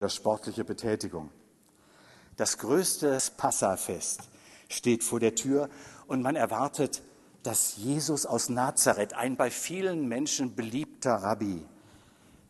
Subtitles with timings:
[0.00, 1.30] oder sportliche Betätigung.
[2.36, 4.22] Das größte Passafest
[4.68, 5.68] steht vor der Tür
[6.06, 7.02] und man erwartet,
[7.42, 11.64] dass Jesus aus Nazareth, ein bei vielen Menschen beliebter Rabbi,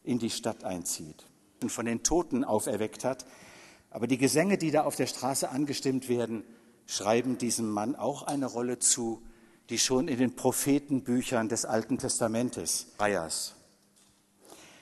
[0.05, 1.27] in die Stadt einzieht
[1.63, 3.25] und von den Toten auferweckt hat.
[3.91, 6.45] Aber die Gesänge, die da auf der Straße angestimmt werden,
[6.87, 9.23] schreiben diesem Mann auch eine Rolle zu,
[9.71, 13.55] die schon in den Prophetenbüchern des Alten Testamentes Reias.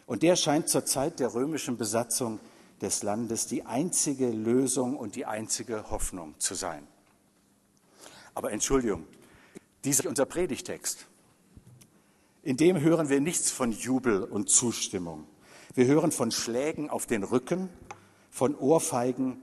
[0.06, 2.38] Und der scheint zur Zeit der römischen Besatzung
[2.80, 6.86] des Landes die einzige Lösung und die einzige Hoffnung zu sein.
[8.34, 9.06] Aber Entschuldigung,
[9.84, 11.06] dieser ist unser Predigtext.
[12.42, 15.26] In dem hören wir nichts von Jubel und Zustimmung.
[15.74, 17.68] Wir hören von Schlägen auf den Rücken,
[18.30, 19.42] von Ohrfeigen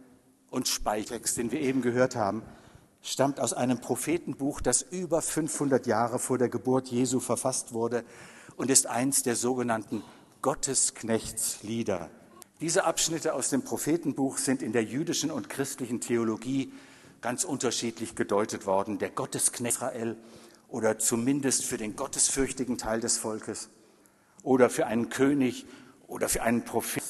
[0.51, 2.43] und Speichtext, den wir eben gehört haben,
[3.01, 8.05] stammt aus einem Prophetenbuch, das über 500 Jahre vor der Geburt Jesu verfasst wurde
[8.55, 10.03] und ist eins der sogenannten
[10.41, 12.09] Gottesknechtslieder.
[12.63, 16.71] Diese Abschnitte aus dem Prophetenbuch sind in der jüdischen und christlichen Theologie
[17.19, 18.99] ganz unterschiedlich gedeutet worden.
[18.99, 20.15] Der Gottesknecht Israel
[20.69, 23.67] oder zumindest für den gottesfürchtigen Teil des Volkes
[24.43, 25.65] oder für einen König
[26.07, 27.03] oder für einen Prophet.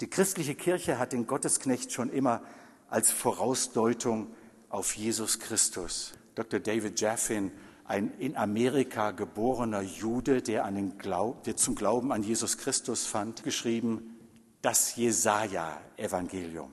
[0.00, 2.42] Die christliche Kirche hat den Gottesknecht schon immer
[2.88, 4.34] als Vorausdeutung
[4.68, 6.14] auf Jesus Christus.
[6.34, 6.58] Dr.
[6.58, 7.52] David Jaffin,
[7.84, 14.16] ein in Amerika geborener Jude, der, Glaub, der zum Glauben an Jesus Christus fand, geschrieben,
[14.62, 16.72] das Jesaja-Evangelium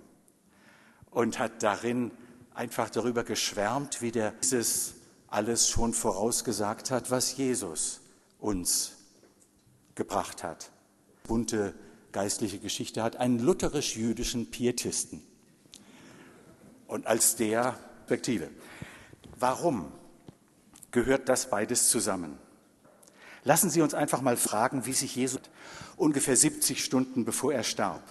[1.11, 2.11] und hat darin
[2.53, 4.95] einfach darüber geschwärmt, wie der dieses
[5.27, 8.01] alles schon vorausgesagt hat, was Jesus
[8.39, 8.93] uns
[9.95, 10.71] gebracht hat.
[11.23, 11.73] Bunte
[12.11, 15.21] geistliche Geschichte hat einen lutherisch-jüdischen Pietisten.
[16.87, 17.77] Und als der
[18.07, 18.49] Perspektive.
[19.37, 19.91] Warum
[20.91, 22.39] gehört das beides zusammen?
[23.47, 25.39] Lassen Sie uns einfach mal fragen, wie sich Jesus
[25.95, 28.03] ungefähr 70 Stunden bevor er starb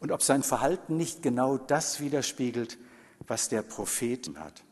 [0.00, 2.78] und ob sein Verhalten nicht genau das widerspiegelt,
[3.26, 4.64] was der Prophet hat.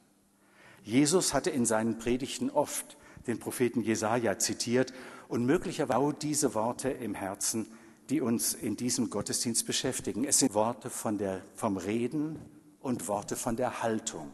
[0.83, 4.95] Jesus hatte in seinen Predigten oft den Propheten Jesaja zitiert
[5.29, 7.71] und möglicherweise diese Worte im Herzen,
[8.09, 10.25] die uns in diesem Gottesdienst beschäftigen.
[10.25, 12.39] Es sind Worte von der, vom Reden
[12.81, 14.33] und Worte von der Haltung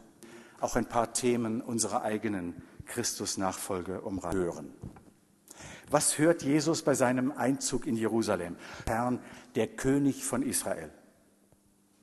[0.60, 4.72] auch ein paar Themen unserer eigenen Christusnachfolge umhören.
[5.91, 8.56] Was hört Jesus bei seinem Einzug in Jerusalem?
[8.87, 9.21] Herrn,
[9.54, 10.91] der König von Israel.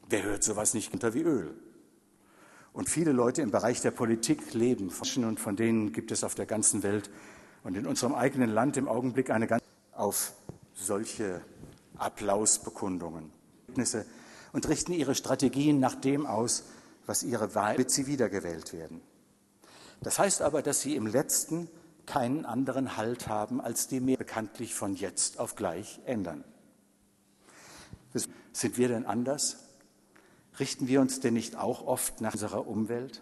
[0.10, 1.54] Wer hört sowas nicht unter wie Öl?
[2.74, 6.46] Und viele Leute im Bereich der Politik leben und von denen gibt es auf der
[6.46, 7.10] ganzen Welt
[7.64, 9.64] und in unserem eigenen Land im Augenblick eine ganz
[9.94, 10.34] auf
[10.74, 11.42] solche
[11.98, 13.32] Applausbekundungen
[14.52, 16.66] und richten ihre Strategien nach dem aus,
[17.06, 19.00] was ihre Wahl, wird sie wiedergewählt werden.
[20.02, 21.70] Das heißt aber, dass sie im letzten
[22.08, 26.44] keinen anderen Halt haben, als die mehr bekanntlich von jetzt auf gleich ändern.
[28.54, 29.58] Sind wir denn anders?
[30.60, 33.22] Richten wir uns denn nicht auch oft nach unserer Umwelt?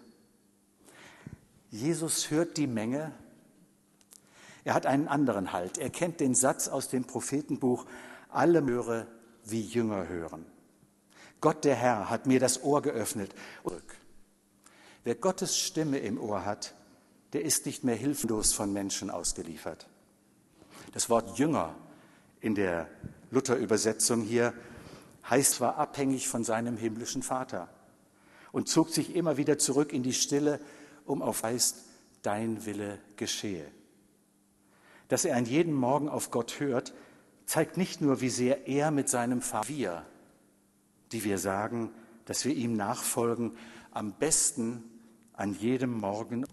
[1.72, 3.12] Jesus hört die Menge.
[4.64, 5.80] Er hat einen anderen Halt.
[5.80, 7.86] Er kennt den Satz aus dem Prophetenbuch,
[8.30, 9.08] alle höre
[9.44, 10.46] wie Jünger hören.
[11.42, 13.34] Gott der Herr hat mir das Ohr geöffnet.
[15.04, 16.76] Wer Gottes Stimme im Ohr hat,
[17.34, 19.88] der ist nicht mehr hilflos von Menschen ausgeliefert.
[20.94, 21.76] Das Wort Jünger
[22.40, 22.88] in der
[23.32, 24.54] Luther-Übersetzung hier
[25.30, 27.70] heißt zwar abhängig von seinem himmlischen Vater
[28.52, 30.60] und zog sich immer wieder zurück in die Stille,
[31.06, 31.86] um auf heißt,
[32.22, 33.66] dein Wille geschehe.
[35.08, 36.94] Dass er an jedem Morgen auf Gott hört,
[37.46, 40.06] zeigt nicht nur, wie sehr er mit seinem Vater, wir
[41.12, 41.92] die wir sagen,
[42.26, 43.58] dass wir ihm nachfolgen,
[43.92, 44.84] am besten
[45.34, 46.46] an jedem Morgen.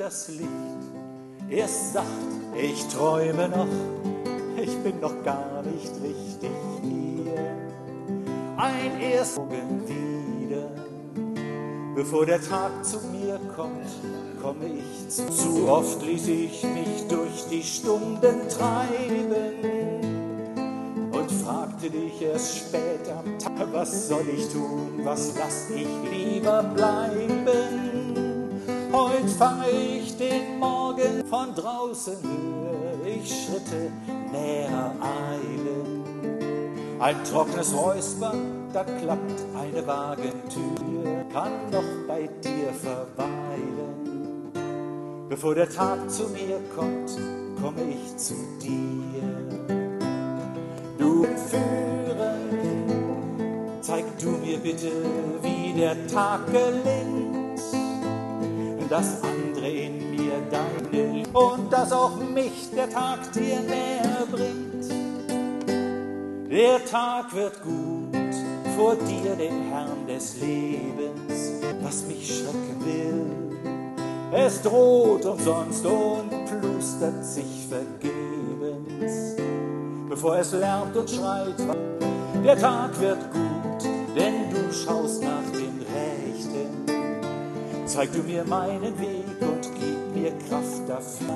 [0.00, 0.48] Das Licht,
[1.50, 2.06] es sagt,
[2.58, 3.66] ich träume noch,
[4.56, 6.50] ich bin noch gar nicht richtig
[8.56, 10.68] ein Erstmogen wieder.
[11.94, 13.90] Bevor der Tag zu mir kommt,
[14.40, 15.28] komme ich zu.
[15.28, 19.34] Zu oft ließ ich mich durch die Stunden treiben
[21.12, 26.62] und fragte dich erst spät am Tag, was soll ich tun, was lass ich lieber
[26.62, 27.89] bleiben.
[29.00, 33.90] Heut fange ich den Morgen von draußen, höre ich Schritte
[34.30, 36.04] näher eilen.
[37.00, 44.52] Ein trockenes Räuspern, da klappt eine Wagentür, kann noch bei dir verweilen.
[45.30, 47.16] Bevor der Tag zu mir kommt,
[47.58, 49.80] komme ich zu dir.
[50.98, 52.10] Du du führen.
[53.80, 54.92] Zeig du mir bitte,
[55.42, 57.29] wie der Tag gelingt,
[58.90, 64.90] dass andere in mir deine und dass auch mich der Tag dir näher bringt.
[66.50, 68.34] Der Tag wird gut
[68.76, 73.26] vor dir, dem Herrn des Lebens, was mich schrecken will.
[74.32, 79.36] Es droht umsonst und plustert sich vergebens,
[80.08, 81.54] bevor es lärmt und schreit.
[82.44, 83.84] Der Tag wird gut,
[84.16, 85.49] denn du schaust nach.
[87.92, 91.34] Zeig du mir meinen Weg und gib mir Kraft dafür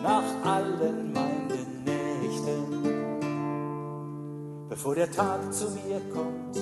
[0.00, 2.86] nach allen meinen Nächten.
[4.68, 6.60] Bevor der Tag zu mir kommt,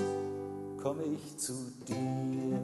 [0.83, 1.53] komme ich zu
[1.87, 2.59] dir.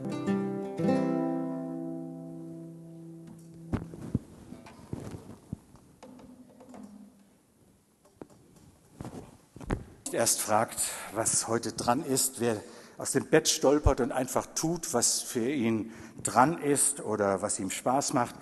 [10.11, 10.79] erst fragt,
[11.13, 12.55] was heute dran ist, wer
[12.97, 15.91] aus dem Bett stolpert und einfach tut, was für ihn
[16.23, 18.35] dran ist oder was ihm Spaß macht,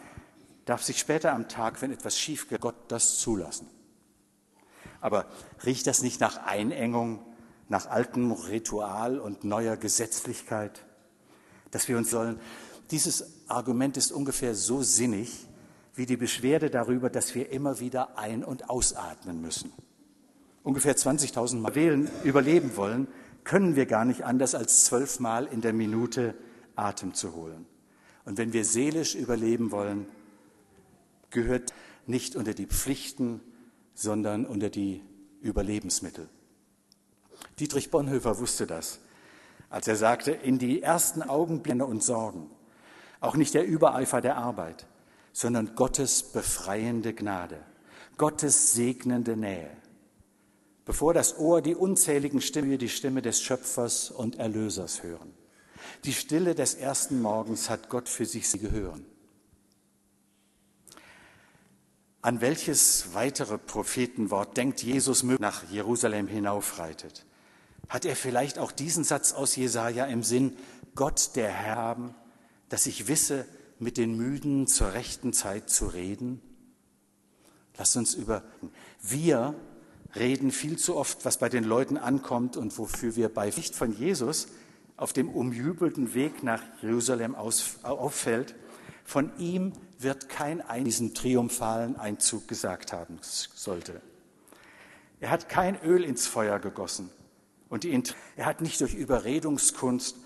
[0.65, 3.67] darf sich später am Tag, wenn etwas schief geht, Gott das zulassen.
[5.01, 5.25] Aber
[5.65, 7.25] riecht das nicht nach Einengung,
[7.67, 10.85] nach altem Ritual und neuer Gesetzlichkeit,
[11.71, 12.39] dass wir uns sollen?
[12.91, 15.47] Dieses Argument ist ungefähr so sinnig
[15.95, 19.73] wie die Beschwerde darüber, dass wir immer wieder ein- und ausatmen müssen
[20.63, 23.07] ungefähr 20.000 Mal wählen, überleben wollen,
[23.43, 26.35] können wir gar nicht anders als zwölfmal in der Minute
[26.75, 27.65] Atem zu holen.
[28.25, 30.07] Und wenn wir seelisch überleben wollen,
[31.29, 31.73] gehört
[32.07, 33.41] nicht unter die Pflichten,
[33.93, 35.01] sondern unter die
[35.41, 36.29] Überlebensmittel.
[37.59, 38.99] Dietrich Bonhoeffer wusste das,
[39.69, 42.49] als er sagte, in die ersten Augenblicke und Sorgen,
[43.19, 44.85] auch nicht der Übereifer der Arbeit,
[45.31, 47.59] sondern Gottes befreiende Gnade,
[48.17, 49.69] Gottes segnende Nähe
[50.85, 55.33] bevor das Ohr die unzähligen Stimmen, die Stimme des Schöpfers und Erlösers hören.
[56.03, 59.05] Die Stille des ersten Morgens hat Gott für sich sie gehören.
[62.21, 67.25] An welches weitere Prophetenwort denkt Jesus nach Jerusalem hinaufreitet?
[67.89, 70.55] Hat er vielleicht auch diesen Satz aus Jesaja im Sinn,
[70.95, 72.15] Gott der Herr haben,
[72.69, 73.45] dass ich wisse,
[73.79, 76.41] mit den Müden zur rechten Zeit zu reden?
[77.77, 78.43] Lass uns über
[79.01, 79.55] wir
[80.15, 83.97] reden viel zu oft, was bei den Leuten ankommt und wofür wir bei Sicht von
[83.97, 84.47] Jesus
[84.97, 88.55] auf dem umjubelten Weg nach Jerusalem auffällt.
[89.03, 94.01] Von ihm wird kein ein diesen triumphalen Einzug gesagt haben sollte.
[95.19, 97.09] Er hat kein Öl ins Feuer gegossen
[97.69, 98.03] und die,
[98.35, 100.17] er hat nicht durch Überredungskunst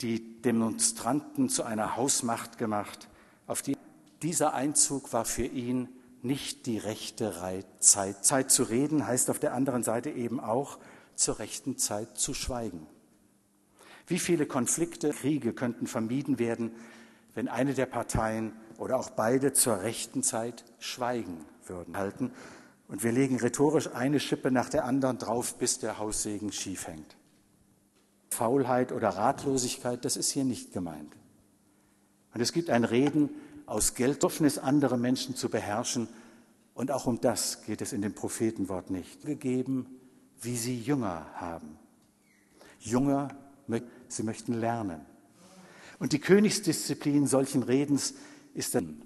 [0.00, 3.08] die Demonstranten zu einer Hausmacht gemacht.
[3.46, 3.76] Auf die,
[4.22, 5.88] dieser Einzug war für ihn
[6.26, 7.32] nicht die rechte
[7.78, 8.24] Zeit.
[8.24, 10.78] Zeit zu reden heißt auf der anderen Seite eben auch,
[11.14, 12.86] zur rechten Zeit zu schweigen.
[14.06, 16.72] Wie viele Konflikte, Kriege könnten vermieden werden,
[17.34, 22.30] wenn eine der Parteien oder auch beide zur rechten Zeit schweigen würden halten.
[22.88, 27.16] Und wir legen rhetorisch eine Schippe nach der anderen drauf, bis der Haussegen schief hängt.
[28.30, 31.16] Faulheit oder Ratlosigkeit, das ist hier nicht gemeint.
[32.34, 33.30] Und es gibt ein Reden
[33.66, 36.08] aus Gelddorfnis andere Menschen zu beherrschen.
[36.74, 39.22] Und auch um das geht es in dem Prophetenwort nicht.
[39.24, 39.86] Gegeben,
[40.40, 41.78] wie sie Jünger haben.
[42.78, 43.36] Jünger,
[44.08, 45.00] sie möchten lernen.
[45.98, 48.14] Und die Königsdisziplin solchen Redens
[48.54, 49.02] ist dann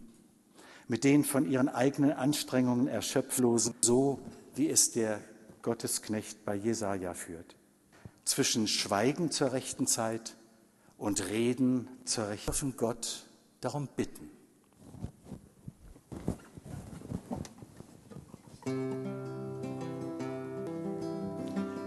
[0.88, 4.18] mit den von ihren eigenen Anstrengungen erschöpflosen, so
[4.56, 5.20] wie es der
[5.62, 7.54] Gottesknecht bei Jesaja führt.
[8.24, 10.36] Zwischen Schweigen zur rechten Zeit
[10.98, 13.24] und Reden zur rechten Zeit dürfen Gott
[13.60, 14.39] darum bitten.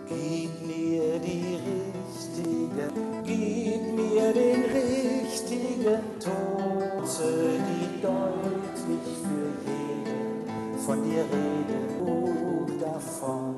[0.07, 2.85] Gib mir die richtige,
[3.23, 13.55] gib mir den richtigen Tote, die deutlich für jeden von dir reden, oh davon.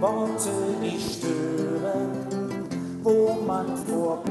[0.00, 0.50] Worte,
[0.82, 2.10] die stören,
[3.02, 4.22] wo man vor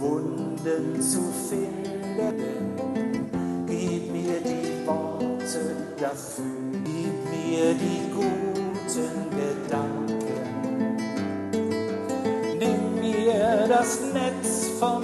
[0.00, 3.23] Wunden zu finden
[6.14, 6.44] dafür.
[6.84, 10.14] Gib mir die guten Gedanken.
[12.58, 15.02] Nimm mir das Netz vom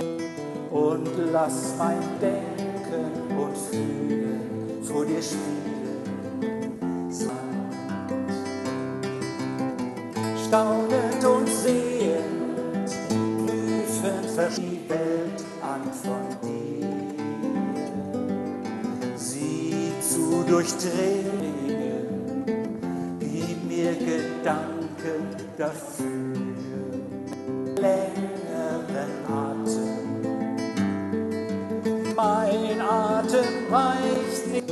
[0.71, 5.61] und lass mein Denken und Fühlen vor dir spielen.
[10.47, 17.00] Staunend und sehend, prüfend die Welt an von dir.
[20.61, 21.40] Durchdringen
[24.45, 25.23] danken
[25.57, 26.07] dafür.
[27.76, 29.97] Längeren Atem,
[32.14, 34.71] mein Atem reicht nicht.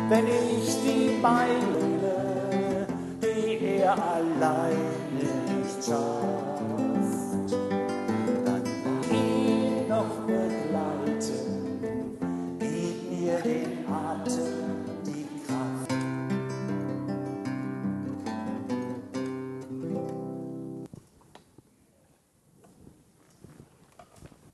[0.09, 2.87] Wenn ich die Meile,
[3.23, 4.86] die er alleine
[5.89, 7.05] dann
[9.11, 11.79] ihn noch begleiten,
[12.59, 14.45] gib mir den Atem,
[15.05, 15.95] die Kraft.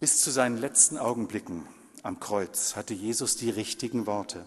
[0.00, 1.66] Bis zu seinen letzten Augenblicken
[2.02, 4.44] am Kreuz hatte Jesus die richtigen Worte.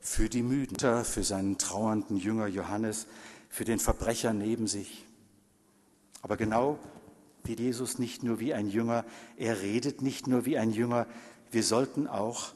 [0.00, 3.06] Für die Mütter, für seinen trauernden Jünger Johannes,
[3.48, 5.06] für den Verbrecher neben sich.
[6.24, 6.78] Aber genau
[7.44, 9.04] wie Jesus nicht nur wie ein Jünger,
[9.36, 11.06] er redet nicht nur wie ein Jünger,
[11.50, 12.54] wir sollten auch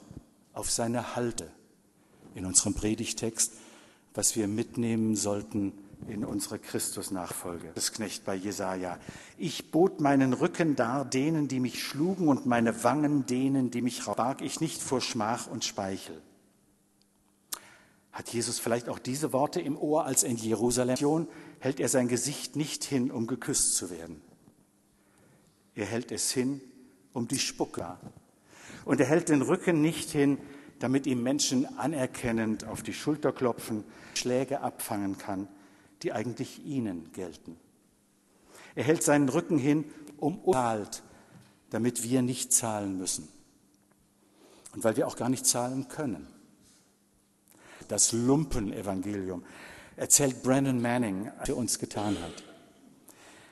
[0.55, 1.51] auf seine Halte
[2.35, 3.53] in unserem Predigtext,
[4.15, 5.75] was wir mitnehmen sollten
[6.07, 7.73] in unsere Christusnachfolge.
[7.75, 8.99] Das Knecht bei Jesaja.
[9.37, 14.03] Ich bot meinen Rücken dar denen, die mich schlugen, und meine Wangen denen, die mich
[14.07, 16.23] barg ich nicht vor Schmach und Speichel.
[18.19, 21.29] Hat Jesus vielleicht auch diese Worte im Ohr, als in Jerusalem
[21.61, 24.21] hält er sein Gesicht nicht hin, um geküsst zu werden.
[25.77, 26.61] Er hält es hin,
[27.13, 27.97] um die Spucke.
[28.85, 30.39] Und er hält den Rücken nicht hin,
[30.81, 33.85] damit ihm Menschen anerkennend auf die Schulter klopfen,
[34.15, 35.47] Schläge abfangen kann,
[36.03, 37.57] die eigentlich ihnen gelten.
[38.75, 39.85] Er hält seinen Rücken hin,
[40.17, 41.05] um zahlt,
[41.71, 43.29] damit wir nicht zahlen müssen.
[44.75, 46.27] Und weil wir auch gar nicht zahlen können.
[47.89, 49.43] Das Lumpenevangelium
[49.97, 52.45] erzählt Brandon Manning, was er uns getan hat.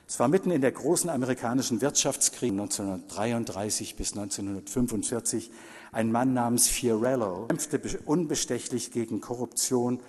[0.07, 5.51] Es war mitten in der großen amerikanischen Wirtschaftskrise 1933 bis 1945
[5.91, 9.99] ein Mann namens Fiorello kämpfte unbestechlich gegen Korruption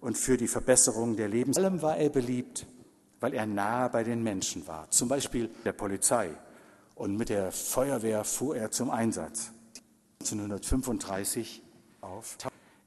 [0.00, 1.56] und für die Verbesserung der Lebens.
[1.56, 2.66] Vor allem war er beliebt,
[3.20, 6.30] weil er nahe bei den Menschen war, zum Beispiel der Polizei.
[6.94, 9.50] Und mit der Feuerwehr fuhr er zum Einsatz.
[10.20, 11.62] 1935
[12.00, 12.36] auf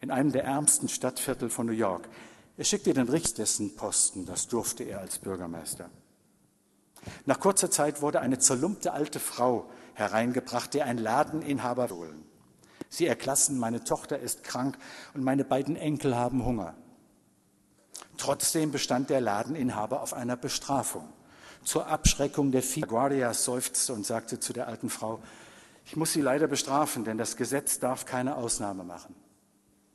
[0.02, 2.10] in einem der ärmsten Stadtviertel von New York.
[2.58, 5.90] Er schickte den Richter dessen Posten, das durfte er als Bürgermeister.
[7.26, 12.24] Nach kurzer Zeit wurde eine zerlumpte alte Frau hereingebracht, der ein Ladeninhaber holen.
[12.90, 14.78] Sie erklassen, meine Tochter ist krank
[15.14, 16.76] und meine beiden Enkel haben Hunger.
[18.18, 21.08] Trotzdem bestand der Ladeninhaber auf einer Bestrafung.
[21.64, 22.82] Zur Abschreckung der Vieh.
[22.82, 25.22] Guardia seufzte und sagte zu der alten Frau,
[25.86, 29.16] ich muss Sie leider bestrafen, denn das Gesetz darf keine Ausnahme machen.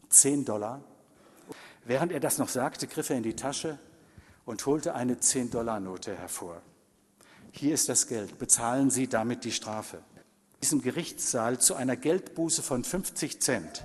[0.08, 0.82] Zehn Dollar.
[1.84, 3.78] Während er das noch sagte, griff er in die Tasche
[4.44, 6.62] und holte eine Zehn-Dollar-Note hervor.
[7.52, 8.38] Hier ist das Geld.
[8.38, 9.96] Bezahlen Sie damit die Strafe.
[9.96, 13.84] In diesem Gerichtssaal zu einer Geldbuße von 50 Cent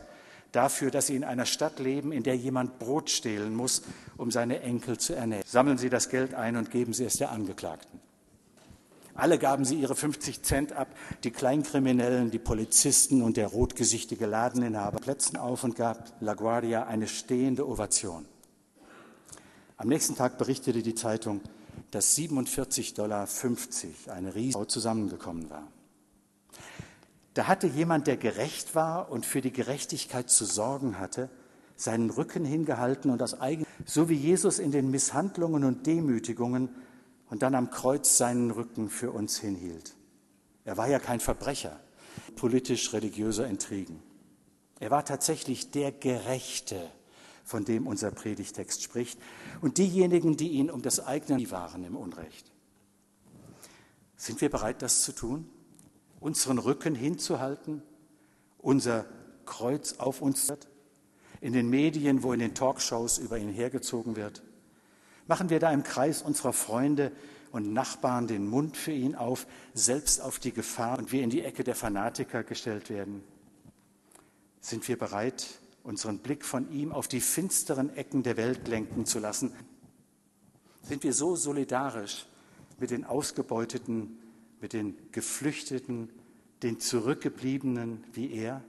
[0.52, 3.84] dafür, dass Sie in einer Stadt leben, in der jemand Brot stehlen muss,
[4.18, 5.46] um seine Enkel zu ernähren.
[5.48, 8.00] Sammeln Sie das Geld ein und geben Sie es der Angeklagten.
[9.22, 10.88] Alle gaben sie ihre 50 Cent ab,
[11.24, 17.70] die Kleinkriminellen, die Polizisten und der rotgesichtige Ladeninhaber Plätzen auf und gab LaGuardia eine stehende
[17.70, 18.26] Ovation.
[19.78, 21.42] Am nächsten Tag berichtete die Zeitung,
[21.92, 23.28] dass 47,50 Dollar
[24.12, 25.68] eine riesige zusammengekommen war.
[27.36, 31.30] Da hatte jemand, der gerecht war und für die Gerechtigkeit zu sorgen hatte,
[31.76, 36.70] seinen Rücken hingehalten und aus eigen, so wie Jesus in den Misshandlungen und Demütigungen
[37.32, 39.96] und dann am Kreuz seinen Rücken für uns hinhielt.
[40.66, 41.80] Er war ja kein Verbrecher
[42.36, 44.04] politisch-religiöser Intrigen.
[44.80, 46.90] Er war tatsächlich der Gerechte,
[47.46, 49.20] von dem unser Predigtext spricht,
[49.62, 52.52] und diejenigen, die ihn um das eigene waren im Unrecht.
[54.18, 55.50] Sind wir bereit, das zu tun?
[56.20, 57.82] Unseren Rücken hinzuhalten?
[58.58, 59.06] Unser
[59.46, 60.52] Kreuz auf uns
[61.40, 64.44] in den Medien, wo in den Talkshows über ihn hergezogen wird?
[65.32, 67.10] Machen wir da im Kreis unserer Freunde
[67.54, 71.42] und Nachbarn den Mund für ihn auf, selbst auf die Gefahr und wir in die
[71.42, 73.24] Ecke der Fanatiker gestellt werden?
[74.60, 75.48] Sind wir bereit,
[75.84, 79.54] unseren Blick von ihm auf die finsteren Ecken der Welt lenken zu lassen?
[80.82, 82.26] Sind wir so solidarisch
[82.78, 84.18] mit den Ausgebeuteten,
[84.60, 86.10] mit den Geflüchteten,
[86.62, 88.66] den Zurückgebliebenen wie er,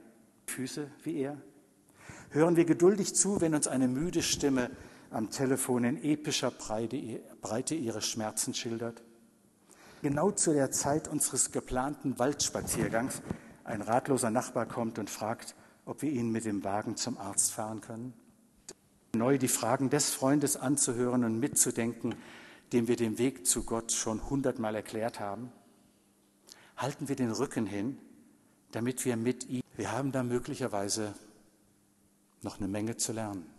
[0.47, 1.35] Füße wie er?
[2.29, 4.71] Hören wir geduldig zu, wenn uns eine müde Stimme
[5.13, 9.03] am Telefon in epischer Breite ihre Schmerzen schildert.
[10.01, 13.21] Genau zu der Zeit unseres geplanten Waldspaziergangs
[13.63, 15.55] ein ratloser Nachbar kommt und fragt,
[15.85, 18.13] ob wir ihn mit dem Wagen zum Arzt fahren können.
[19.15, 22.15] Neu die Fragen des Freundes anzuhören und mitzudenken,
[22.73, 25.51] dem wir den Weg zu Gott schon hundertmal erklärt haben.
[26.75, 27.99] halten wir den Rücken hin,
[28.71, 31.13] damit wir mit ihm, wir haben da möglicherweise
[32.41, 33.52] noch eine Menge zu lernen.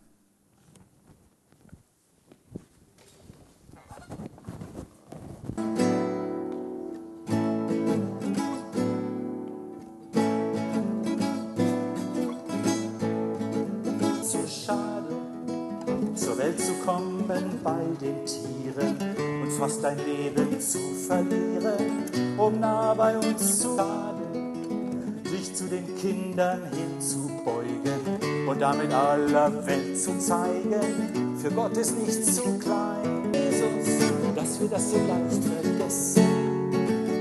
[16.39, 17.25] Welt zu kommen
[17.63, 18.97] bei den Tieren
[19.43, 25.85] und fast dein Leben zu verlieren, um nah bei uns zu baden, sich zu den
[25.97, 33.33] Kindern hinzubeugen und damit aller Welt zu zeigen, für Gott ist nichts zu klein.
[33.33, 36.25] Jesus, dass wir das so leicht vergessen,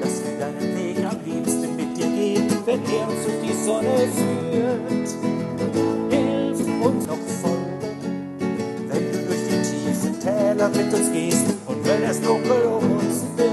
[0.02, 4.08] dass wir deinen Weg am liebsten mit dir gehen, wenn er uns durch die Sonne
[4.08, 5.33] führt
[10.64, 13.52] Täler mit uns gehst und wenn es dunkel um uns wird.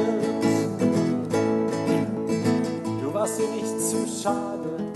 [3.02, 4.92] Du warst dir nicht zu schade,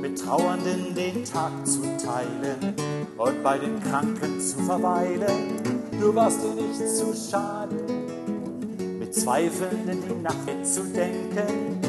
[0.00, 2.74] mit Trauernden den Tag zu teilen
[3.16, 5.60] und bei den Kranken zu verweilen.
[6.00, 7.76] Du warst dir nicht zu schade,
[8.98, 11.80] mit Zweifelnden die Nacht zu denken,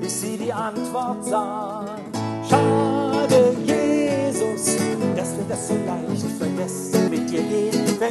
[0.00, 2.00] bis sie die Antwort sahen.
[2.48, 4.76] Schade, Jesus,
[5.16, 5.89] dass wir das so dir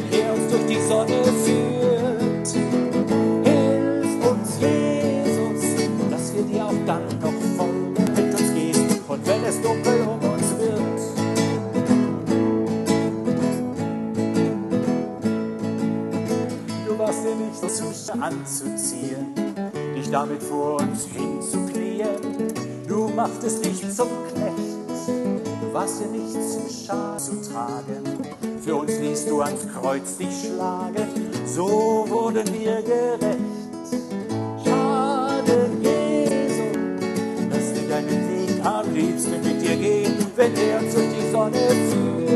[0.01, 2.47] gehen wenn er uns durch die Sonne führt.
[3.45, 5.61] Hilf uns, Jesus,
[6.09, 10.29] dass wir dir auch dann noch folgen, mit uns gehst und wenn es dunkel um
[10.29, 10.99] uns wird.
[16.87, 19.33] Du warst dir nicht zu anzuziehen,
[19.95, 22.07] dich damit vor uns hinzuknien.
[22.87, 24.78] Du machtest dich zum Knecht,
[25.79, 28.03] warst dir nicht zu schade zu tragen
[28.61, 31.07] für uns ließ du ans Kreuz dich schlagen,
[31.45, 33.39] so wurden wir gerecht.
[34.63, 41.31] Schade, Jesus, dass wir deinen Weg am liebsten mit dir gehen, wenn er durch die
[41.31, 42.28] Sonne führt.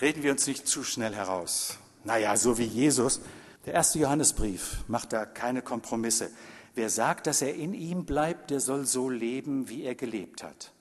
[0.00, 1.78] Reden wir uns nicht zu schnell heraus.
[2.04, 3.20] Naja, so wie Jesus.
[3.66, 6.30] Der erste Johannesbrief macht da keine Kompromisse.
[6.74, 10.72] Wer sagt, dass er in ihm bleibt, der soll so leben, wie er gelebt hat.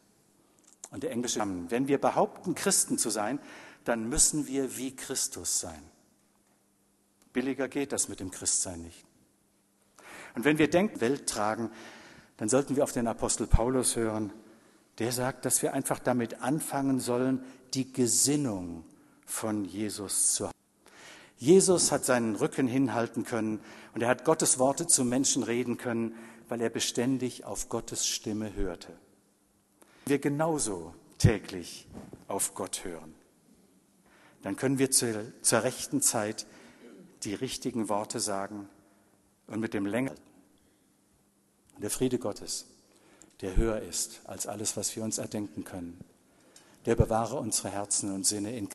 [0.92, 3.40] Und der englische, wenn wir behaupten, Christen zu sein,
[3.84, 5.82] dann müssen wir wie Christus sein.
[7.34, 9.04] Billiger geht das mit dem Christsein nicht.
[10.36, 11.72] Und wenn wir denken, Welt tragen,
[12.38, 14.32] dann sollten wir auf den Apostel Paulus hören.
[15.00, 18.86] Der sagt, dass wir einfach damit anfangen sollen, die Gesinnung
[19.28, 20.58] von Jesus zu haben.
[21.38, 23.60] Jesus hat seinen Rücken hinhalten können
[23.94, 26.16] und er hat Gottes Worte zu Menschen reden können,
[26.50, 28.98] weil er beständig auf Gottes Stimme hörte.
[30.06, 31.88] Wir genauso täglich
[32.28, 33.14] auf Gott hören.
[34.42, 36.48] Dann können wir zur, zur rechten Zeit
[37.24, 38.70] die richtigen Worte sagen
[39.48, 40.16] und mit dem Länger.
[41.78, 42.66] Der Friede Gottes,
[43.42, 46.00] der höher ist als alles, was wir uns erdenken können,
[46.86, 48.70] der bewahre unsere Herzen und Sinne in